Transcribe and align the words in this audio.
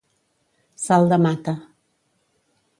Salt 0.85 1.13
de 1.13 1.21
mata. 1.27 1.55